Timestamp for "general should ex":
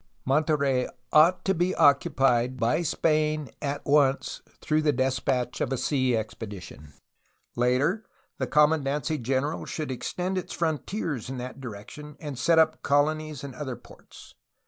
9.21-10.11